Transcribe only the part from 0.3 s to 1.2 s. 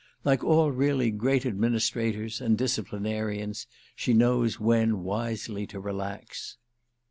all really